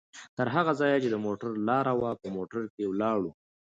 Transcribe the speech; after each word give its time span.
تر 0.37 0.47
هغه 0.55 0.71
ځایه 0.79 0.97
چې 1.03 1.09
د 1.11 1.15
موټر 1.25 1.51
لاره 1.67 1.93
وه، 1.99 2.11
په 2.21 2.27
موټر 2.35 2.63
کې 2.73 2.83
ولاړو؛ 2.87 3.31